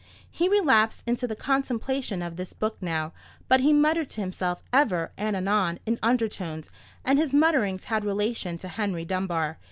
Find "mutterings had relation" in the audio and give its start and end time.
7.33-8.57